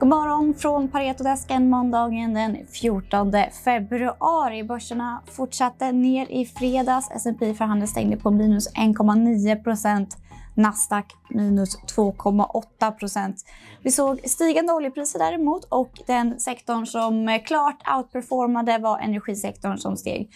[0.00, 3.32] God morgon från Paretodesken måndagen den 14
[3.64, 4.64] februari.
[4.64, 7.10] Börserna fortsatte ner i fredags.
[7.10, 10.06] S&P förhandlade stängde på minus 1,9.
[10.54, 13.34] Nasdaq minus 2,8.
[13.82, 20.30] Vi såg stigande oljepriser däremot och den sektorn som klart outperformade var energisektorn som steg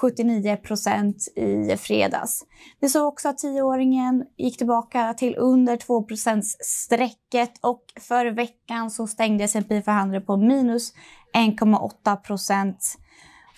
[0.00, 2.44] 79 procent i fredags.
[2.80, 6.06] Vi såg också att tioåringen gick tillbaka till under 2
[6.60, 10.92] strecket och för veckan så stängde S&P för handel på minus
[11.34, 12.98] 1,8 procent.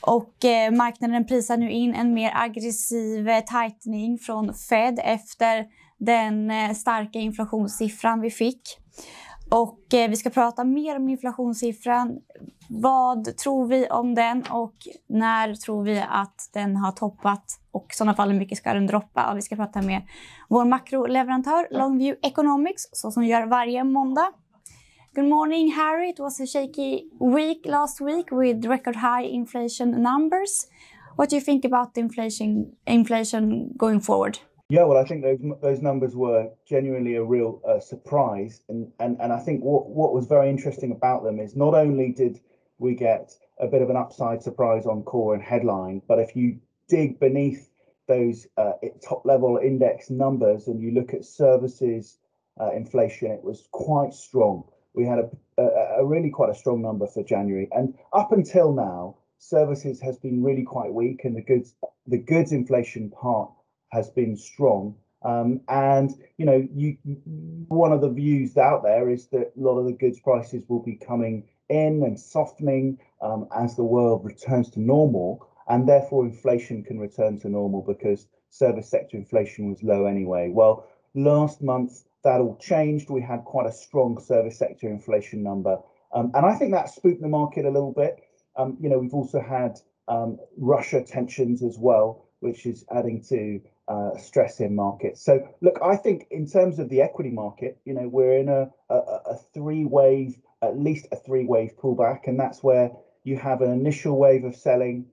[0.01, 5.66] Och eh, marknaden prisar nu in en mer aggressiv eh, tightening från Fed efter
[5.98, 8.62] den eh, starka inflationssiffran vi fick.
[9.50, 12.18] Och eh, vi ska prata mer om inflationssiffran.
[12.68, 14.74] Vad tror vi om den och
[15.06, 17.45] när tror vi att den har toppat?
[17.70, 19.30] Och i sådana fall hur mycket ska den droppa?
[19.30, 20.02] Och vi ska prata med
[20.48, 24.29] vår makroleverantör Longview Economics, så som gör varje måndag.
[25.15, 26.10] Good morning, Harry.
[26.10, 27.02] It was a shaky
[27.35, 30.66] week last week with record high inflation numbers.
[31.16, 34.38] What do you think about inflation inflation going forward?
[34.71, 39.21] Yeah, well, I think those those numbers were genuinely a real uh, surprise, and, and
[39.21, 42.38] and I think what what was very interesting about them is not only did
[42.79, 46.60] we get a bit of an upside surprise on core and headline, but if you
[46.88, 47.68] dig beneath
[48.07, 48.74] those uh,
[49.07, 52.18] top level index numbers and you look at services
[52.60, 56.82] uh, inflation, it was quite strong we had a, a, a, really quite a strong
[56.82, 57.68] number for January.
[57.71, 61.74] And up until now, services has been really quite weak, and the goods
[62.07, 63.51] the goods inflation part
[63.93, 64.94] has been strong.
[65.22, 66.97] Um, and you know, you
[67.69, 70.82] one of the views out there is that a lot of the goods prices will
[70.82, 76.82] be coming in and softening um, as the world returns to normal, and therefore inflation
[76.82, 80.49] can return to normal because service sector inflation was low anyway.
[80.49, 83.10] Well, last month that all changed.
[83.10, 85.78] We had quite a strong service sector inflation number.
[86.12, 88.20] Um, and I think that spooked the market a little bit.
[88.56, 89.78] Um, you know, we've also had
[90.09, 95.20] um, Russia tensions as well, which is adding to uh, stress in markets.
[95.20, 98.70] So, look, I think in terms of the equity market, you know, we're in a,
[98.88, 102.28] a, a three wave, at least a three wave pullback.
[102.28, 102.92] And that's where
[103.24, 105.06] you have an initial wave of selling,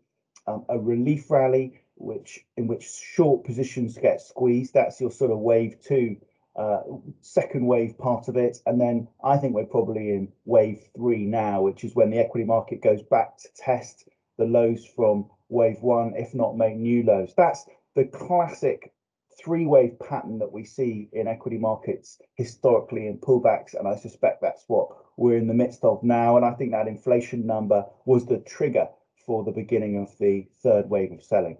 [0.45, 4.75] um, a relief rally, which in which short positions get squeezed.
[4.75, 6.17] That's your sort of wave two
[6.55, 6.81] uh,
[7.21, 8.59] second wave part of it.
[8.67, 12.45] And then I think we're probably in wave three now, which is when the equity
[12.45, 14.07] market goes back to test
[14.37, 17.33] the lows from wave one, if not make new lows.
[17.35, 17.65] That's
[17.97, 18.93] the classic
[19.43, 23.73] three wave pattern that we see in equity markets historically in pullbacks.
[23.73, 26.37] And I suspect that's what we're in the midst of now.
[26.37, 28.87] And I think that inflation number was the trigger
[29.25, 31.57] for the beginning of the third wave of selling.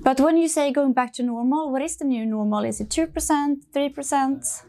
[0.00, 2.64] But when you say going back to normal, what is the new normal?
[2.64, 4.64] Is it 2%, 3%?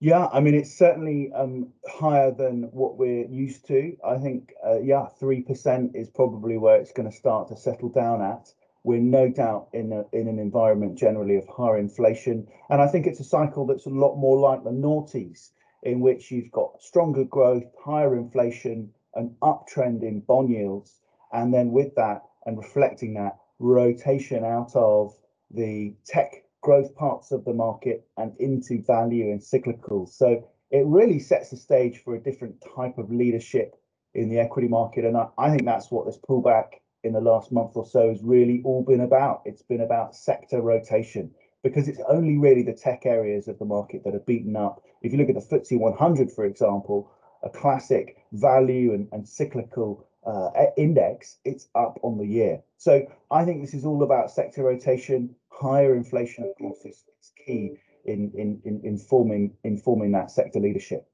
[0.00, 3.94] Yeah, I mean, it's certainly um, higher than what we're used to.
[4.06, 8.22] I think, uh, yeah, 3% is probably where it's going to start to settle down
[8.22, 8.48] at.
[8.88, 12.48] We're no doubt in, a, in an environment generally of higher inflation.
[12.70, 15.50] And I think it's a cycle that's a lot more like the noughties,
[15.82, 21.00] in which you've got stronger growth, higher inflation, an uptrend in bond yields.
[21.34, 25.14] And then with that, and reflecting that, rotation out of
[25.50, 30.14] the tech growth parts of the market and into value and cyclicals.
[30.14, 33.74] So it really sets the stage for a different type of leadership
[34.14, 35.04] in the equity market.
[35.04, 38.22] And I, I think that's what this pullback in the last month or so has
[38.22, 39.42] really all been about.
[39.44, 41.30] It's been about sector rotation
[41.62, 44.82] because it's only really the tech areas of the market that are beaten up.
[45.02, 47.10] If you look at the FTSE 100, for example,
[47.42, 52.62] a classic value and, and cyclical uh, index, it's up on the year.
[52.76, 55.34] So I think this is all about sector rotation.
[55.50, 61.06] Higher inflation, of course, is, is key in, in, in informing informing that sector leadership.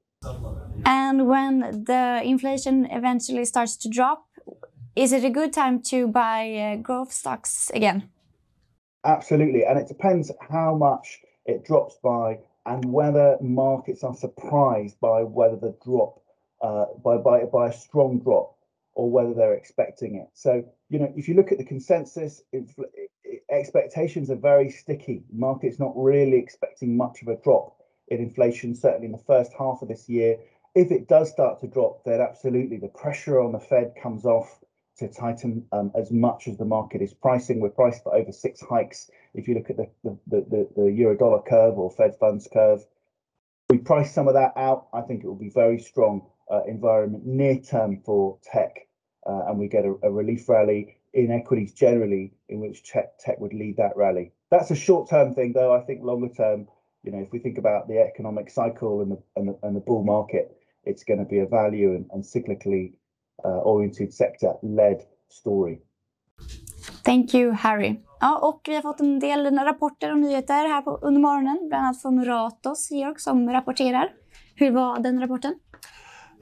[0.85, 4.25] And when the inflation eventually starts to drop,
[4.95, 8.09] is it a good time to buy uh, growth stocks again?
[9.03, 15.21] Absolutely, and it depends how much it drops by and whether markets are surprised by
[15.21, 16.21] whether the drop
[16.61, 18.55] uh, by by by a strong drop
[18.93, 20.27] or whether they're expecting it.
[20.33, 22.41] So, you know, if you look at the consensus,
[23.49, 25.23] expectations are very sticky.
[25.31, 27.75] Market's not really expecting much of a drop
[28.07, 30.37] in inflation, certainly in the first half of this year.
[30.73, 34.63] If it does start to drop, then absolutely the pressure on the Fed comes off
[34.97, 37.59] to tighten um, as much as the market is pricing.
[37.59, 39.09] We're priced for over six hikes.
[39.33, 42.85] If you look at the, the, the, the euro dollar curve or Fed funds curve,
[43.69, 44.87] we price some of that out.
[44.93, 48.87] I think it will be very strong uh, environment near term for tech,
[49.27, 53.39] uh, and we get a, a, relief rally in equities generally, in which tech, tech
[53.39, 54.31] would lead that rally.
[54.51, 55.73] That's a short term thing, though.
[55.73, 56.67] I think longer term,
[57.03, 59.79] you know, if we think about the economic cycle and the and the, and the
[59.79, 62.93] bull market, it's going to be a value and, and cyclically
[63.45, 65.77] Eh, oriented sector led story.
[67.03, 67.95] Thank you Harry.
[68.19, 71.85] Ja, och vi har fått en del rapporter och nyheter här på, under morgonen, bland
[71.85, 74.09] annat från Ratos, Georg, som rapporterar.
[74.55, 75.55] Hur var den rapporten?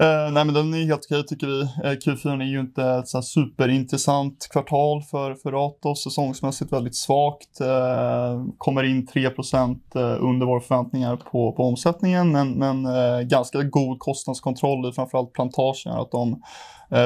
[0.04, 1.62] Uh, nej men den är helt okej tycker vi.
[1.62, 6.04] Eh, uh, Q4 är ju inte ett så superintressant kvartal för, för Ratos.
[6.04, 7.62] Säsongsmässigt väldigt svagt.
[7.62, 9.80] Uh, kommer in 3%
[10.20, 12.88] under våra förväntningar på, på omsättningen men, men
[13.28, 15.94] ganska god kostnadskontroll i framförallt plantagen.
[15.94, 16.42] Att de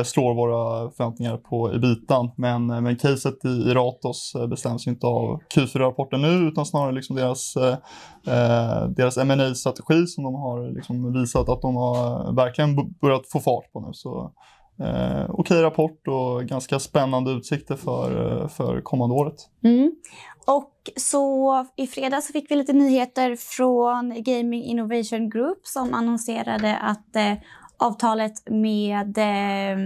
[0.05, 2.31] slår våra förväntningar på ebitan.
[2.35, 7.15] Men, men caset i, i Ratos bestäms bestäms inte av Q4-rapporten nu utan snarare liksom
[7.15, 13.31] deras, eh, deras ma strategi som de har liksom visat att de har verkligen börjat
[13.31, 13.89] få fart på nu.
[13.94, 14.34] Så
[14.80, 19.36] eh, okej okay rapport och ganska spännande utsikter för, eh, för kommande året.
[19.63, 19.92] Mm.
[20.48, 27.16] Och så i fredags fick vi lite nyheter från Gaming Innovation Group som annonserade att
[27.16, 27.34] eh,
[27.78, 29.78] avtalet med eh,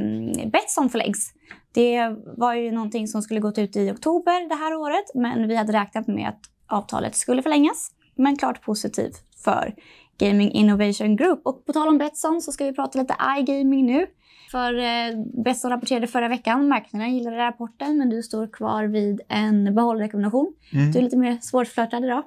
[0.51, 1.33] Betsson förlängs.
[1.73, 5.55] Det var ju någonting som skulle gått ut i oktober det här året, men vi
[5.55, 7.91] hade räknat med att avtalet skulle förlängas.
[8.21, 9.11] Men klart positiv
[9.43, 9.75] för
[10.17, 11.41] Gaming Innovation Group.
[11.45, 14.07] Och på tal om Betsson så ska vi prata lite iGaming nu.
[14.51, 19.75] För eh, Betsson rapporterade förra veckan, marknaden gillade rapporten men du står kvar vid en
[19.75, 20.53] behållrekommendation.
[20.73, 20.91] Mm.
[20.91, 22.23] Du är lite mer svårflörtad idag.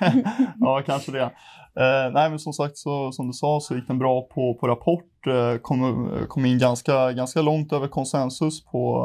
[0.60, 1.30] ja, kanske det.
[1.80, 4.68] Eh, nej, men som sagt, så, som du sa, så gick den bra på, på
[4.68, 5.26] rapport.
[5.26, 9.04] Eh, kom, kom in ganska, ganska långt över konsensus på,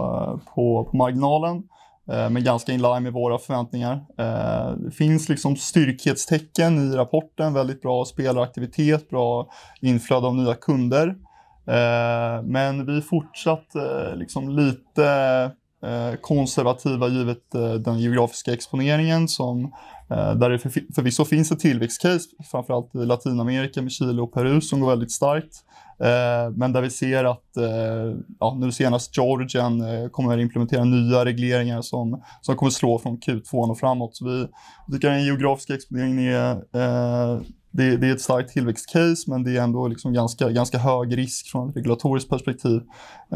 [0.55, 1.63] på, på marginalen.
[2.09, 4.05] Eh, men ganska in line med våra förväntningar.
[4.17, 9.49] Eh, det finns liksom styrkhetstecken i rapporten, väldigt bra spelaraktivitet, bra
[9.81, 11.07] inflöde av nya kunder.
[11.67, 13.67] Eh, men vi är fortsatt
[14.15, 15.51] liksom lite
[15.83, 19.63] Eh, konservativa givet eh, den geografiska exponeringen som
[20.09, 20.59] eh, där det
[20.95, 25.55] förvisso finns ett tillväxtcase, framförallt i Latinamerika med Chile och Peru som går väldigt starkt.
[26.55, 27.49] Men där vi ser att
[28.39, 33.69] ja, nu senast Georgien kommer att implementera nya regleringar som, som kommer slå från Q2
[33.69, 34.15] och framåt.
[34.15, 34.47] Så vi
[34.93, 36.33] tycker att den geografiska exponeringen
[36.73, 41.17] är det, det, är ett starkt tillväxtcase men det är ändå liksom ganska, ganska hög
[41.17, 42.81] risk från ett regulatoriskt perspektiv.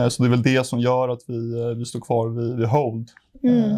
[0.10, 3.10] så det är väl det som gör att vi, vi står kvar vid, vid hold.
[3.44, 3.78] Mm.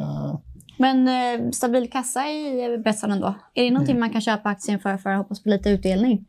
[0.77, 3.35] Men eh, stabil kassa i Betsson ändå.
[3.53, 3.99] Är det någonting mm.
[3.99, 6.25] man kan köpa aktien för för att hoppas på lite utdelning?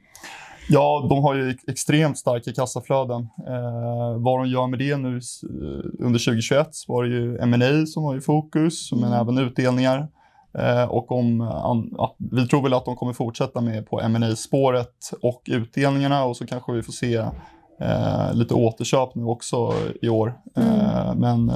[0.71, 3.21] Ja, de har ju extremt starka kassaflöden.
[3.47, 8.03] Eh, vad de gör med det nu eh, under 2021 var det ju M&A som
[8.03, 9.05] var i fokus, mm.
[9.05, 10.09] men även utdelningar.
[10.59, 11.41] Eh, och om,
[11.97, 16.37] ja, vi tror väl att de kommer fortsätta med på ma spåret och utdelningarna och
[16.37, 17.17] så kanske vi får se
[17.81, 19.73] eh, lite återköp nu också
[20.03, 20.35] i år.
[20.57, 20.71] Mm.
[20.71, 21.51] Eh, men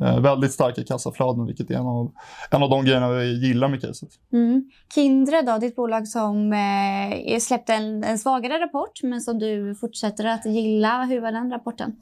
[0.00, 2.12] Eh, väldigt starka kassaflöden, vilket är en av,
[2.50, 4.08] en av de grejerna vi gillar med caset.
[4.32, 4.70] Mm.
[4.94, 10.24] Kindred, då, ditt bolag som eh, släppte en, en, svagare rapport, men som du fortsätter
[10.24, 11.04] att gilla.
[11.04, 11.96] Hur var den rapporten?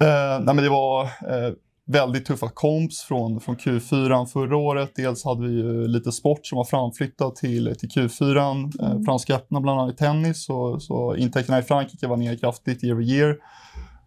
[0.00, 1.52] Eh, nej, men det var eh,
[1.86, 4.92] väldigt tuffa komps från, från Q4 förra året.
[4.96, 8.36] Dels hade vi ju lite sport som var framflyttad till, till Q4.
[8.80, 9.04] Eh, mm.
[9.04, 12.94] Franska öppna bland annat i tennis, så, så intäkterna i Frankrike var ner kraftigt year
[12.94, 13.36] over year.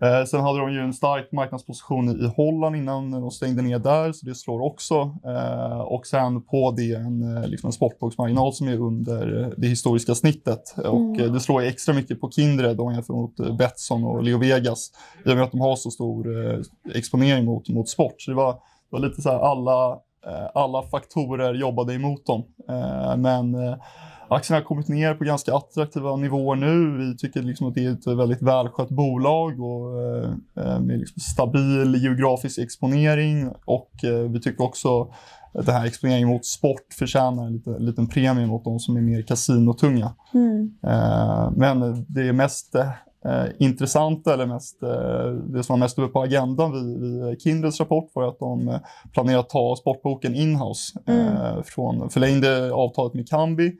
[0.01, 4.11] Eh, sen hade de ju en stark marknadsposition i Holland innan de stängde ner där,
[4.11, 4.95] så det slår också.
[5.25, 10.15] Eh, och sen på det en, eh, liksom en sportboksmarginal som är under det historiska
[10.15, 10.75] snittet.
[10.77, 10.91] Mm.
[10.91, 14.91] Och det slår extra mycket på Kindred om jämför mot Betsson och Leo Vegas
[15.25, 16.60] i och med att de har så stor eh,
[16.95, 18.22] exponering mot, mot sport.
[18.22, 19.91] Så det var, det var lite så här alla,
[20.25, 22.43] eh, alla faktorer jobbade emot dem.
[22.69, 23.55] Eh, men
[24.29, 26.98] Aktien har kommit ner på ganska attraktiva nivåer nu.
[26.98, 31.19] Vi tycker liksom att det är ett väldigt välskött bolag och, eh, eh, med liksom
[31.19, 35.01] stabil geografisk exponering och eh, vi tycker också
[35.53, 39.01] att den här exponeringen mot sport förtjänar en liten, liten premie mot de som är
[39.01, 40.13] mer kasinotunga.
[40.34, 40.72] Mm.
[40.84, 42.89] Eh, men det är mest eh,
[43.60, 48.12] intressanta eller mest, eh, det som var mest uppe på agendan vid, vid Kindreds rapport
[48.13, 48.79] var att de eh,
[49.13, 51.00] planerar att ta sportboken inhouse.
[51.05, 51.36] Mm.
[51.36, 53.72] Eh, från, förlängde avtalet med Kambi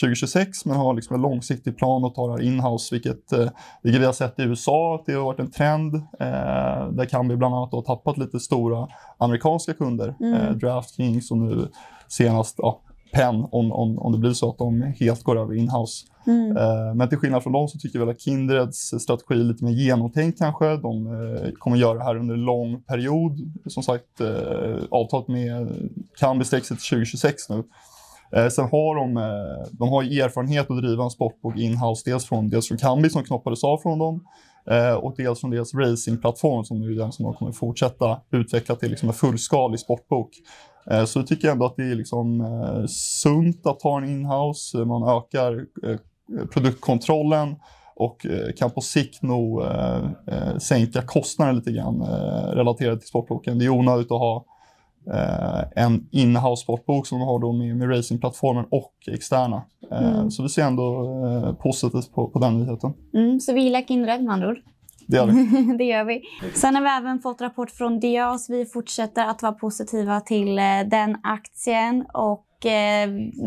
[0.00, 3.48] 2026 men har liksom en långsiktig plan att ta det här inhouse vilket, eh,
[3.82, 7.36] vilket vi har sett i USA att det har varit en trend eh, där Kambi
[7.36, 10.14] bland annat har tappat lite stora amerikanska kunder.
[10.20, 10.34] Mm.
[10.34, 11.68] Eh, Draftkings och nu
[12.08, 12.80] senast ja,
[13.12, 16.06] Penn om, om, om det blir så att de helt går över inhouse.
[16.26, 16.56] Mm.
[16.56, 19.64] Eh, men till skillnad från dem så tycker jag väl att Kindreds strategi är lite
[19.64, 20.76] mer genomtänkt kanske.
[20.76, 23.52] De eh, kommer göra det här under en lång period.
[23.66, 25.68] Som sagt, eh, avtalet med
[26.18, 27.64] Kambi sträcker sig till 2026 nu.
[28.36, 32.48] Eh, sen har de, eh, de har erfarenhet att driva en sportbok inhouse, dels från,
[32.48, 34.24] dels från Kambi som knoppades av från dem
[34.70, 38.74] eh, och dels från deras racingplattform som nu är den som de kommer fortsätta utveckla
[38.74, 40.30] till liksom en fullskalig sportbok.
[40.90, 42.46] Eh, så jag tycker ändå att det är liksom
[42.88, 44.78] sunt att ha en inhouse.
[44.78, 45.66] Man ökar
[46.52, 47.56] produktkontrollen
[47.94, 49.96] och eh, kan på sikt nog eh,
[50.26, 52.02] eh, sänka kostnaden lite grann
[52.54, 53.58] relaterat till sportboken.
[53.58, 54.44] Det är onödigt att ha
[55.76, 59.62] en inhouse sportbok som de har då med, med racingplattformen och externa.
[59.90, 60.30] Mm.
[60.30, 62.92] Så vi ser ändå positivt på, på den nyheten.
[63.14, 64.56] Mm, så vi gillar Kindred med andra ord?
[65.06, 65.74] Det gör vi.
[65.78, 66.22] det gör vi.
[66.54, 68.50] Sen har vi även fått rapport från Dias.
[68.50, 72.44] Vi fortsätter att vara positiva till den aktien och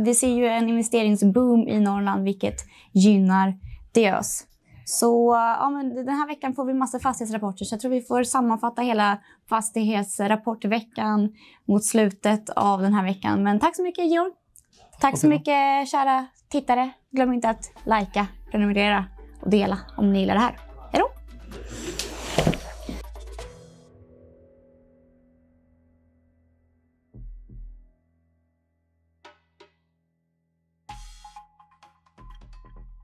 [0.05, 2.55] vi ser ju en investeringsboom i Norrland vilket
[2.91, 3.53] gynnar
[3.91, 4.43] Diös.
[4.85, 8.23] Så ja, men den här veckan får vi massa fastighetsrapporter så jag tror vi får
[8.23, 9.17] sammanfatta hela
[9.49, 11.33] fastighetsrapportveckan
[11.67, 13.43] mot slutet av den här veckan.
[13.43, 14.31] Men tack så mycket Georg.
[14.99, 16.89] Tack så mycket kära tittare.
[17.11, 19.05] Glöm inte att likea, prenumerera
[19.41, 20.64] och dela om ni gillar det här.